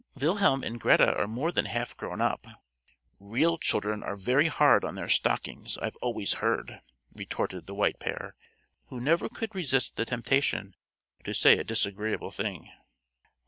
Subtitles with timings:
[0.15, 2.47] Wilhelm and Greta are more than half grown up."
[3.19, 6.81] "Real children are very hard on their stockings, I've always heard,"
[7.13, 8.33] retorted the White Pair,
[8.87, 10.73] who never could resist the temptation
[11.23, 12.71] to say a disagreeable thing.